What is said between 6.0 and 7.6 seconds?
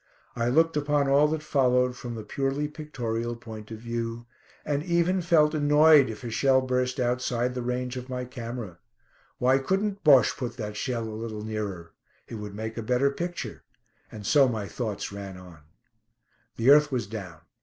if a shell burst outside